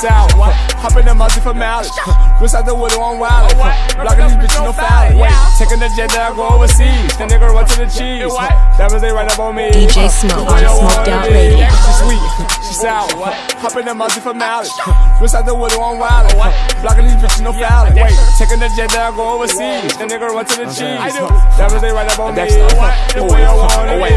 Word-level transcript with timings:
sour. 0.00 0.48
Hop 0.80 0.96
in 0.96 1.04
the 1.04 1.14
muzzy 1.14 1.40
for 1.40 1.52
mileage. 1.52 1.92
What's 2.40 2.54
out 2.56 2.64
the 2.64 2.74
window 2.74 3.00
on 3.04 3.18
wild. 3.20 3.52
Blocking 4.00 4.32
these 4.32 4.40
bitches, 4.40 4.64
no 4.64 4.72
fouling. 4.72 5.18
Wait, 5.20 5.36
taking 5.60 5.80
the 5.80 5.92
jet 5.92 6.08
that 6.16 6.32
I 6.32 6.36
go 6.36 6.48
overseas. 6.48 7.12
The 7.20 7.28
nigga 7.28 7.52
run 7.52 7.68
to 7.68 7.76
the 7.84 7.88
cheese. 7.92 8.32
That 8.80 8.88
was 8.88 9.04
they 9.04 9.12
right 9.12 9.28
up 9.28 9.38
on 9.38 9.54
me. 9.54 9.68
DJ 9.68 10.08
Smoke 10.08 10.48
on 10.48 10.64
Smoked 10.64 11.08
Out 11.12 11.28
Radio. 11.28 11.68
She 11.68 11.92
sweet, 12.00 12.22
she 12.64 12.72
sour. 12.72 13.28
Hop 13.60 13.76
in 13.76 13.84
the 13.84 13.94
muzzy 13.94 14.20
for 14.24 14.32
mileage. 14.32 14.72
What's 15.20 15.36
out 15.36 15.44
the 15.44 15.54
window 15.54 15.84
on 15.84 16.00
wild. 16.00 16.32
Blocking 16.80 17.04
these 17.04 17.20
bitches, 17.20 17.44
no 17.44 17.52
fouling. 17.52 17.92
Wait, 18.00 18.16
taking 18.40 18.58
the 18.58 18.72
jet 18.72 18.88
that 18.96 19.12
I 19.12 19.16
go 19.16 19.36
overseas. 19.36 19.92
The 20.00 20.08
nigga 20.08 20.32
run 20.32 20.48
to 20.48 20.64
the 20.64 20.66
cheese. 20.72 21.14
That 21.60 21.68
was 21.68 21.84
they 21.84 21.92
right 21.92 22.08
up 22.08 22.18
on 22.18 22.32
me. 22.34 22.48
The 22.48 23.20
way 23.28 23.44
I 23.44 23.52
wanna 23.52 23.68
Oh, 23.90 23.98
wait, 23.98 24.14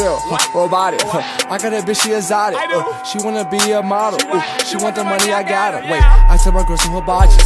my 0.00 0.40
robotic. 0.54 1.00
I 1.50 1.58
got 1.58 1.70
that 1.70 1.84
bitch, 1.84 2.02
she 2.02 2.12
exotic. 2.12 2.58
She 3.06 3.18
wanna 3.18 3.44
be 3.44 3.58
a 3.72 3.82
model. 3.82 4.18
She 4.64 4.76
want 4.76 4.96
the 4.96 5.04
money, 5.04 5.32
I 5.32 5.42
got 5.42 5.74
her. 5.74 5.82
Wait, 5.90 6.02
I 6.02 6.38
tell 6.42 6.52
my 6.52 6.64
girl 6.64 6.76
some 6.76 6.94
hibachi. 6.94 7.36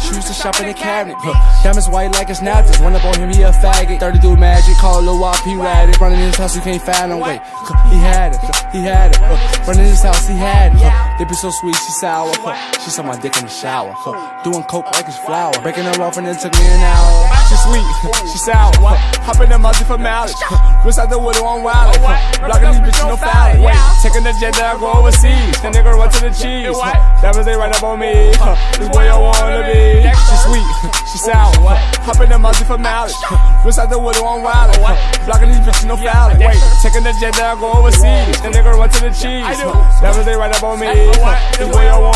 She 0.00 0.14
used 0.14 0.28
to 0.28 0.34
shop 0.34 0.60
in 0.60 0.66
the 0.66 0.74
cabinet. 0.74 1.16
Diamonds 1.62 1.88
white 1.88 2.12
like 2.12 2.30
it's 2.30 2.42
napkins. 2.42 2.78
Run 2.80 2.94
up 2.94 3.04
on 3.04 3.18
him, 3.18 3.32
he 3.32 3.42
a 3.42 3.52
faggot. 3.52 3.98
30 4.00 4.18
do 4.18 4.36
magic, 4.36 4.76
call 4.76 5.00
a 5.00 5.02
little 5.02 5.18
YP 5.18 5.58
rad. 5.58 5.88
Running 6.00 6.20
in 6.20 6.26
his 6.26 6.36
house, 6.36 6.54
you 6.54 6.62
can't 6.62 6.82
find 6.82 7.10
him. 7.12 7.20
Wait, 7.20 7.40
he 7.90 7.98
had 7.98 8.34
it. 8.34 8.40
He 8.72 8.82
had 8.82 9.12
it. 9.12 9.22
Uh, 9.22 9.64
running 9.66 9.84
in 9.84 9.90
his 9.90 10.02
house, 10.02 10.28
he 10.28 10.36
had 10.36 10.74
it. 10.74 10.82
Huh. 11.14 11.18
They 11.18 11.24
be 11.24 11.34
so 11.34 11.50
sweet, 11.50 11.76
she 11.76 11.92
sour. 11.92 12.32
Huh. 12.42 12.54
She 12.82 12.90
saw 12.90 13.02
my 13.02 13.18
dick 13.18 13.36
in 13.36 13.44
the 13.44 13.50
shower. 13.50 13.92
Huh. 13.94 14.42
Doing 14.42 14.62
coke 14.64 14.86
like 14.92 15.06
it's 15.06 15.18
flour. 15.18 15.52
Breaking 15.62 15.84
her 15.84 16.02
off 16.02 16.16
and 16.18 16.26
it 16.26 16.38
took 16.38 16.52
me 16.54 16.66
an 16.66 16.82
hour. 16.82 17.30
She 17.48 17.56
sweet, 17.62 17.86
she 18.32 18.38
sour. 18.38 18.72
Hop 19.22 19.40
in 19.40 19.50
the 19.50 19.58
muzzy 19.58 19.84
for 19.84 19.98
mileage. 19.98 20.34
What's 20.82 20.98
out 20.98 21.10
the 21.10 21.18
window 21.18 21.44
on 21.44 21.62
wild. 21.62 21.94
Blocking 22.42 22.82
these 22.82 22.92
bitches, 22.92 23.08
no 23.08 23.16
fouling. 23.16 23.62
Wait, 23.62 23.78
taking 24.14 24.30
the 24.30 24.38
jet 24.38 24.54
that 24.54 24.76
I 24.76 24.78
go 24.78 24.94
overseas. 24.94 25.58
The 25.58 25.74
nigga 25.74 25.90
run 25.90 26.06
to 26.06 26.20
the 26.22 26.30
cheese. 26.30 26.70
That 27.18 27.34
was 27.34 27.42
they 27.46 27.58
right 27.58 27.74
up 27.74 27.82
on 27.82 27.98
me. 27.98 28.30
This 28.78 28.86
way 28.94 29.10
I 29.10 29.18
wanna 29.18 29.66
be. 29.66 30.06
She 30.06 30.36
sweet, 30.46 30.66
she 31.10 31.18
sour. 31.18 31.74
Hop 32.06 32.22
in 32.22 32.30
the 32.30 32.38
muzzy 32.38 32.62
for 32.62 32.78
mileage. 32.78 33.18
What's 33.66 33.78
out 33.78 33.90
the 33.90 33.98
window 33.98 34.22
on 34.22 34.46
wild. 34.46 34.70
Blocking 35.26 35.50
these 35.50 35.58
bitches, 35.66 35.90
no 35.90 35.98
fouling. 35.98 36.38
Wait, 36.38 36.62
taking 36.78 37.02
the 37.02 37.10
jet 37.18 37.34
that 37.34 37.58
I 37.58 37.58
go 37.58 37.74
overseas. 37.74 38.38
The 38.38 38.54
nigga 38.54 38.78
run 38.78 38.86
to 38.86 39.00
the 39.02 39.10
cheese. 39.10 39.42
That 39.98 40.14
was 40.14 40.22
they 40.22 40.38
right 40.38 40.54
up 40.54 40.62
on 40.62 40.78
me. 40.78 40.86
This 41.58 41.66
way 41.74 41.90
I 41.90 41.98
wanna 41.98 42.13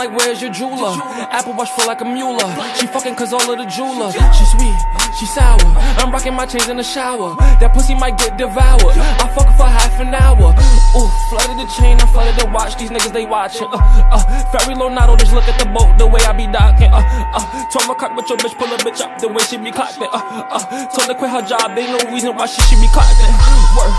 like 0.00 0.16
where's 0.16 0.40
your 0.40 0.50
jeweler? 0.50 0.96
Apple 1.28 1.52
watch 1.52 1.68
feel 1.72 1.86
like 1.86 2.00
a 2.00 2.04
mula. 2.06 2.48
She 2.80 2.86
fucking 2.86 3.16
cause 3.16 3.34
all 3.34 3.44
of 3.52 3.58
the 3.58 3.66
jeweler. 3.66 4.10
She 4.32 4.44
sweet, 4.48 4.78
she 5.18 5.26
sour. 5.26 5.60
I'm 6.00 6.10
rocking 6.10 6.32
my 6.32 6.46
chains 6.46 6.68
in 6.68 6.78
the 6.78 6.82
shower. 6.82 7.36
That 7.60 7.74
pussy 7.74 7.94
might 7.94 8.16
get 8.16 8.38
devoured. 8.38 8.96
I 8.96 9.28
fuck 9.36 9.44
her 9.44 9.56
for 9.60 9.68
half 9.68 10.00
an 10.00 10.14
hour. 10.14 10.56
Ooh, 10.96 11.10
flooded 11.28 11.60
the 11.60 11.68
chain, 11.76 12.00
I'm 12.00 12.08
flooded 12.08 12.40
the 12.40 12.48
watch. 12.48 12.78
These 12.78 12.88
niggas 12.88 13.12
they 13.12 13.26
watchin'. 13.26 13.68
Uh, 13.68 13.76
uh, 14.16 14.24
very 14.56 14.74
low 14.74 14.88
notto, 14.88 15.16
just 15.16 15.34
look 15.34 15.44
at 15.44 15.60
the 15.60 15.68
boat, 15.68 15.98
the 15.98 16.06
way 16.06 16.20
I 16.24 16.32
be 16.32 16.46
docking. 16.46 16.88
Uh, 16.88 17.04
uh, 17.36 17.44
12 17.68 17.90
o'clock 17.90 18.16
with 18.16 18.28
your 18.30 18.38
bitch, 18.38 18.56
pull 18.56 18.72
a 18.72 18.78
bitch 18.78 19.02
up, 19.02 19.20
the 19.20 19.28
way 19.28 19.42
she 19.44 19.58
be 19.58 19.70
clocking. 19.70 20.08
Uh, 20.08 20.16
uh, 20.16 20.86
told 20.96 21.08
her 21.08 21.14
quit 21.14 21.30
her 21.30 21.42
job, 21.42 21.76
ain't 21.76 21.92
no 21.92 22.00
reason 22.10 22.34
why 22.34 22.46
she 22.46 22.62
should 22.62 22.80
be 22.80 22.88
clocking. 22.88 23.28
Word, 23.76 23.92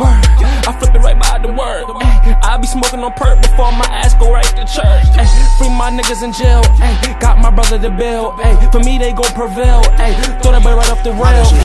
word. 0.00 0.24
I 0.64 0.72
flip 0.80 0.94
it 0.94 0.98
right 1.04 1.18
by 1.18 1.38
the 1.38 1.52
word. 1.52 1.84
I 2.40 2.56
be 2.56 2.66
smoking 2.66 3.04
on 3.04 3.12
perk 3.12 3.42
before 3.42 3.70
my 3.72 3.84
ass 3.92 4.14
go 4.14 4.32
right 4.32 4.44
to 4.56 4.64
church. 4.64 4.93
My 5.74 5.90
niggas 5.90 6.22
in 6.22 6.32
jail. 6.32 6.62
Ay, 6.78 7.16
got 7.20 7.38
my 7.38 7.50
brother 7.50 7.78
the 7.78 7.90
bill. 7.90 8.32
Ay, 8.38 8.54
for 8.70 8.78
me 8.78 8.96
they 8.96 9.12
go 9.12 9.24
prevail. 9.34 9.82
Ay, 9.98 10.14
throw 10.40 10.52
that 10.52 10.62
boy 10.62 10.74
right 10.74 10.88
off 10.88 11.02
the 11.02 11.10
rail. 11.10 11.44